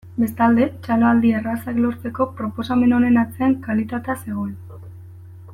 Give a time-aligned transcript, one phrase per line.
[0.21, 4.61] Bestalde, txaloaldi errazak lortzeko proposamen honen atzean kalitatea zegoen.